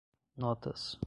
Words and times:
notas 0.35 0.97